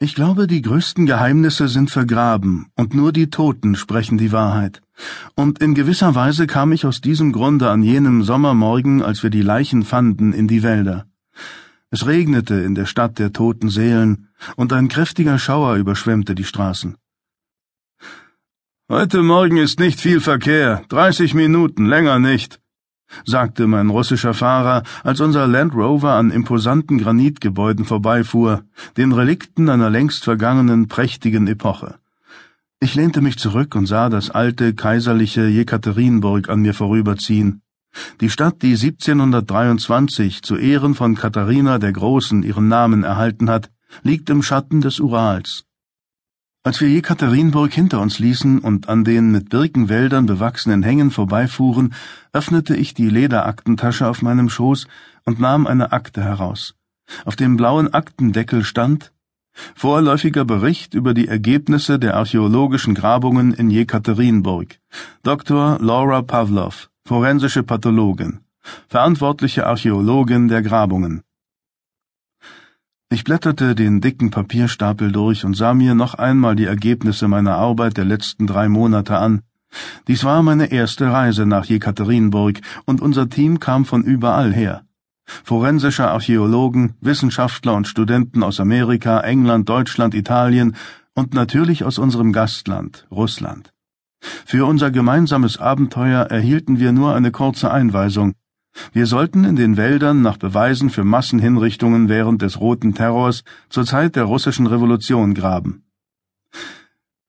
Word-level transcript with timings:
Ich 0.00 0.14
glaube, 0.14 0.46
die 0.46 0.62
größten 0.62 1.06
Geheimnisse 1.06 1.66
sind 1.66 1.90
vergraben, 1.90 2.70
und 2.76 2.94
nur 2.94 3.10
die 3.10 3.30
Toten 3.30 3.74
sprechen 3.74 4.16
die 4.16 4.30
Wahrheit. 4.30 4.80
Und 5.34 5.58
in 5.58 5.74
gewisser 5.74 6.14
Weise 6.14 6.46
kam 6.46 6.70
ich 6.70 6.86
aus 6.86 7.00
diesem 7.00 7.32
Grunde 7.32 7.68
an 7.68 7.82
jenem 7.82 8.22
Sommermorgen, 8.22 9.02
als 9.02 9.24
wir 9.24 9.30
die 9.30 9.42
Leichen 9.42 9.82
fanden, 9.82 10.32
in 10.32 10.46
die 10.46 10.62
Wälder. 10.62 11.06
Es 11.90 12.06
regnete 12.06 12.54
in 12.54 12.76
der 12.76 12.86
Stadt 12.86 13.18
der 13.18 13.32
toten 13.32 13.70
Seelen, 13.70 14.28
und 14.54 14.72
ein 14.72 14.86
kräftiger 14.86 15.36
Schauer 15.36 15.74
überschwemmte 15.74 16.36
die 16.36 16.44
Straßen. 16.44 16.96
Heute 18.88 19.24
Morgen 19.24 19.56
ist 19.56 19.80
nicht 19.80 19.98
viel 20.00 20.20
Verkehr, 20.20 20.84
dreißig 20.88 21.34
Minuten, 21.34 21.86
länger 21.86 22.20
nicht, 22.20 22.60
sagte 23.24 23.66
mein 23.66 23.90
russischer 23.90 24.34
Fahrer, 24.34 24.82
als 25.04 25.20
unser 25.20 25.46
Land 25.46 25.74
Rover 25.74 26.12
an 26.12 26.30
imposanten 26.30 26.98
Granitgebäuden 26.98 27.84
vorbeifuhr, 27.84 28.62
den 28.96 29.12
Relikten 29.12 29.68
einer 29.68 29.90
längst 29.90 30.24
vergangenen 30.24 30.88
prächtigen 30.88 31.46
Epoche. 31.46 31.96
Ich 32.80 32.94
lehnte 32.94 33.20
mich 33.20 33.38
zurück 33.38 33.74
und 33.74 33.86
sah 33.86 34.08
das 34.08 34.30
alte 34.30 34.74
kaiserliche 34.74 35.46
Jekaterinburg 35.46 36.48
an 36.48 36.60
mir 36.60 36.74
vorüberziehen. 36.74 37.62
Die 38.20 38.30
Stadt, 38.30 38.62
die 38.62 38.74
1723 38.74 40.42
zu 40.42 40.56
Ehren 40.56 40.94
von 40.94 41.14
Katharina 41.14 41.78
der 41.78 41.92
Großen 41.92 42.42
ihren 42.42 42.68
Namen 42.68 43.02
erhalten 43.02 43.50
hat, 43.50 43.70
liegt 44.02 44.30
im 44.30 44.42
Schatten 44.42 44.80
des 44.80 45.00
Urals. 45.00 45.64
Als 46.68 46.82
wir 46.82 46.90
Jekaterinburg 46.90 47.72
hinter 47.72 47.98
uns 47.98 48.18
ließen 48.18 48.58
und 48.58 48.90
an 48.90 49.02
den 49.02 49.30
mit 49.30 49.48
Birkenwäldern 49.48 50.26
bewachsenen 50.26 50.82
Hängen 50.82 51.10
vorbeifuhren, 51.10 51.94
öffnete 52.34 52.76
ich 52.76 52.92
die 52.92 53.08
Lederaktentasche 53.08 54.06
auf 54.06 54.20
meinem 54.20 54.50
Schoß 54.50 54.86
und 55.24 55.40
nahm 55.40 55.66
eine 55.66 55.92
Akte 55.92 56.22
heraus. 56.22 56.74
Auf 57.24 57.36
dem 57.36 57.56
blauen 57.56 57.94
Aktendeckel 57.94 58.64
stand 58.64 59.14
Vorläufiger 59.74 60.44
Bericht 60.44 60.92
über 60.92 61.14
die 61.14 61.26
Ergebnisse 61.26 61.98
der 61.98 62.18
archäologischen 62.18 62.94
Grabungen 62.94 63.54
in 63.54 63.70
Jekaterinburg. 63.70 64.78
Dr. 65.22 65.78
Laura 65.80 66.20
Pavlov, 66.20 66.90
forensische 67.06 67.62
Pathologin, 67.62 68.40
verantwortliche 68.88 69.66
Archäologin 69.66 70.48
der 70.48 70.60
Grabungen. 70.60 71.22
Ich 73.10 73.24
blätterte 73.24 73.74
den 73.74 74.02
dicken 74.02 74.30
Papierstapel 74.30 75.12
durch 75.12 75.46
und 75.46 75.54
sah 75.54 75.72
mir 75.72 75.94
noch 75.94 76.14
einmal 76.14 76.56
die 76.56 76.66
Ergebnisse 76.66 77.26
meiner 77.26 77.56
Arbeit 77.56 77.96
der 77.96 78.04
letzten 78.04 78.46
drei 78.46 78.68
Monate 78.68 79.16
an. 79.16 79.40
Dies 80.08 80.24
war 80.24 80.42
meine 80.42 80.70
erste 80.70 81.10
Reise 81.10 81.46
nach 81.46 81.64
Jekaterinburg, 81.64 82.60
und 82.84 83.00
unser 83.00 83.30
Team 83.30 83.60
kam 83.60 83.86
von 83.86 84.02
überall 84.02 84.52
her. 84.52 84.82
Forensische 85.24 86.08
Archäologen, 86.08 86.96
Wissenschaftler 87.00 87.74
und 87.74 87.88
Studenten 87.88 88.42
aus 88.42 88.60
Amerika, 88.60 89.20
England, 89.20 89.70
Deutschland, 89.70 90.14
Italien 90.14 90.76
und 91.14 91.32
natürlich 91.32 91.84
aus 91.84 91.98
unserem 91.98 92.34
Gastland, 92.34 93.06
Russland. 93.10 93.72
Für 94.20 94.66
unser 94.66 94.90
gemeinsames 94.90 95.56
Abenteuer 95.58 96.24
erhielten 96.24 96.78
wir 96.78 96.92
nur 96.92 97.14
eine 97.14 97.30
kurze 97.30 97.70
Einweisung, 97.70 98.34
wir 98.92 99.06
sollten 99.06 99.44
in 99.44 99.56
den 99.56 99.76
Wäldern 99.76 100.22
nach 100.22 100.36
Beweisen 100.36 100.90
für 100.90 101.04
Massenhinrichtungen 101.04 102.08
während 102.08 102.42
des 102.42 102.60
Roten 102.60 102.94
Terrors 102.94 103.44
zur 103.68 103.84
Zeit 103.84 104.16
der 104.16 104.24
russischen 104.24 104.66
Revolution 104.66 105.34
graben. 105.34 105.82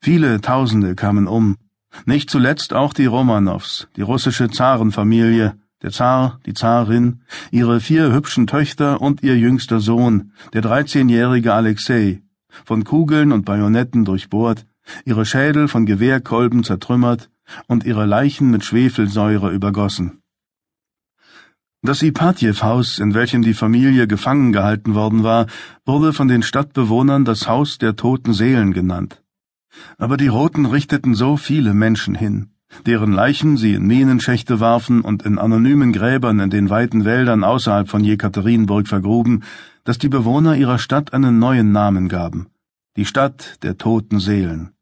Viele 0.00 0.40
Tausende 0.40 0.94
kamen 0.94 1.26
um, 1.26 1.56
nicht 2.06 2.30
zuletzt 2.30 2.72
auch 2.72 2.92
die 2.92 3.06
Romanows, 3.06 3.88
die 3.96 4.02
russische 4.02 4.48
Zarenfamilie, 4.50 5.56
der 5.82 5.90
Zar, 5.90 6.40
die 6.46 6.54
Zarin, 6.54 7.20
ihre 7.50 7.80
vier 7.80 8.12
hübschen 8.12 8.46
Töchter 8.46 9.00
und 9.00 9.22
ihr 9.22 9.38
jüngster 9.38 9.80
Sohn, 9.80 10.32
der 10.52 10.62
dreizehnjährige 10.62 11.54
Alexei, 11.54 12.22
von 12.64 12.84
Kugeln 12.84 13.32
und 13.32 13.44
Bajonetten 13.44 14.04
durchbohrt, 14.04 14.66
ihre 15.04 15.24
Schädel 15.24 15.68
von 15.68 15.86
Gewehrkolben 15.86 16.64
zertrümmert 16.64 17.30
und 17.66 17.84
ihre 17.84 18.06
Leichen 18.06 18.50
mit 18.50 18.64
Schwefelsäure 18.64 19.50
übergossen. 19.50 20.22
Das 21.80 22.02
Ipatjew-Haus, 22.02 22.98
in 22.98 23.14
welchem 23.14 23.42
die 23.42 23.54
Familie 23.54 24.08
gefangen 24.08 24.52
gehalten 24.52 24.96
worden 24.96 25.22
war, 25.22 25.46
wurde 25.86 26.12
von 26.12 26.26
den 26.26 26.42
Stadtbewohnern 26.42 27.24
das 27.24 27.46
Haus 27.46 27.78
der 27.78 27.94
toten 27.94 28.34
Seelen 28.34 28.72
genannt. 28.72 29.22
Aber 29.96 30.16
die 30.16 30.26
Roten 30.26 30.66
richteten 30.66 31.14
so 31.14 31.36
viele 31.36 31.74
Menschen 31.74 32.16
hin, 32.16 32.50
deren 32.84 33.12
Leichen 33.12 33.56
sie 33.56 33.74
in 33.74 33.86
Minenschächte 33.86 34.58
warfen 34.58 35.02
und 35.02 35.22
in 35.22 35.38
anonymen 35.38 35.92
Gräbern 35.92 36.40
in 36.40 36.50
den 36.50 36.68
weiten 36.68 37.04
Wäldern 37.04 37.44
außerhalb 37.44 37.88
von 37.88 38.02
Jekaterinburg 38.02 38.88
vergruben, 38.88 39.44
dass 39.84 39.98
die 39.98 40.08
Bewohner 40.08 40.56
ihrer 40.56 40.78
Stadt 40.78 41.14
einen 41.14 41.38
neuen 41.38 41.70
Namen 41.70 42.08
gaben, 42.08 42.48
die 42.96 43.04
Stadt 43.04 43.62
der 43.62 43.78
toten 43.78 44.18
Seelen. 44.18 44.72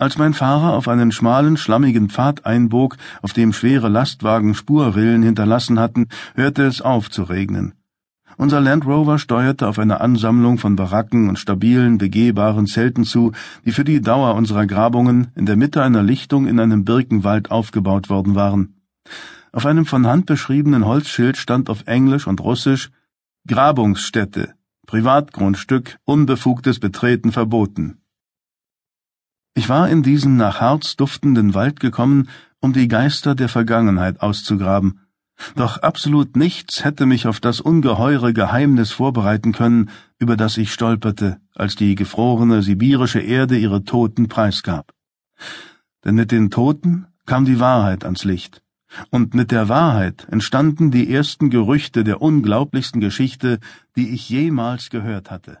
Als 0.00 0.16
mein 0.16 0.32
Fahrer 0.32 0.72
auf 0.72 0.88
einen 0.88 1.12
schmalen, 1.12 1.58
schlammigen 1.58 2.08
Pfad 2.08 2.46
einbog, 2.46 2.96
auf 3.20 3.34
dem 3.34 3.52
schwere 3.52 3.90
Lastwagen 3.90 4.54
Spurrillen 4.54 5.22
hinterlassen 5.22 5.78
hatten, 5.78 6.08
hörte 6.34 6.62
es 6.62 6.80
auf 6.80 7.10
zu 7.10 7.24
regnen. 7.24 7.74
Unser 8.38 8.62
Land 8.62 8.86
Rover 8.86 9.18
steuerte 9.18 9.68
auf 9.68 9.78
eine 9.78 10.00
Ansammlung 10.00 10.56
von 10.56 10.74
Baracken 10.74 11.28
und 11.28 11.38
stabilen, 11.38 11.98
begehbaren 11.98 12.66
Zelten 12.66 13.04
zu, 13.04 13.32
die 13.66 13.72
für 13.72 13.84
die 13.84 14.00
Dauer 14.00 14.36
unserer 14.36 14.66
Grabungen 14.66 15.32
in 15.34 15.44
der 15.44 15.56
Mitte 15.56 15.82
einer 15.82 16.02
Lichtung 16.02 16.46
in 16.46 16.58
einem 16.60 16.86
Birkenwald 16.86 17.50
aufgebaut 17.50 18.08
worden 18.08 18.34
waren. 18.34 18.80
Auf 19.52 19.66
einem 19.66 19.84
von 19.84 20.06
Hand 20.06 20.24
beschriebenen 20.24 20.86
Holzschild 20.86 21.36
stand 21.36 21.68
auf 21.68 21.86
Englisch 21.86 22.26
und 22.26 22.40
Russisch 22.40 22.90
Grabungsstätte, 23.46 24.54
Privatgrundstück, 24.86 25.98
unbefugtes 26.06 26.80
Betreten 26.80 27.32
verboten. 27.32 27.98
Ich 29.54 29.68
war 29.68 29.88
in 29.88 30.02
diesen 30.02 30.36
nach 30.36 30.60
Harz 30.60 30.96
duftenden 30.96 31.54
Wald 31.54 31.80
gekommen, 31.80 32.28
um 32.60 32.72
die 32.72 32.88
Geister 32.88 33.34
der 33.34 33.48
Vergangenheit 33.48 34.20
auszugraben, 34.20 35.00
doch 35.56 35.78
absolut 35.78 36.36
nichts 36.36 36.84
hätte 36.84 37.06
mich 37.06 37.26
auf 37.26 37.40
das 37.40 37.60
ungeheure 37.60 38.32
Geheimnis 38.32 38.90
vorbereiten 38.90 39.52
können, 39.52 39.90
über 40.18 40.36
das 40.36 40.56
ich 40.56 40.72
stolperte, 40.72 41.38
als 41.54 41.76
die 41.76 41.94
gefrorene 41.94 42.62
sibirische 42.62 43.20
Erde 43.20 43.58
ihre 43.58 43.84
Toten 43.84 44.28
preisgab. 44.28 44.92
Denn 46.04 46.14
mit 46.14 46.30
den 46.30 46.50
Toten 46.50 47.06
kam 47.26 47.44
die 47.44 47.60
Wahrheit 47.60 48.04
ans 48.04 48.24
Licht, 48.24 48.62
und 49.10 49.34
mit 49.34 49.50
der 49.50 49.68
Wahrheit 49.68 50.26
entstanden 50.30 50.90
die 50.90 51.12
ersten 51.12 51.48
Gerüchte 51.48 52.04
der 52.04 52.20
unglaublichsten 52.20 53.00
Geschichte, 53.00 53.60
die 53.96 54.10
ich 54.10 54.28
jemals 54.28 54.90
gehört 54.90 55.30
hatte. 55.30 55.58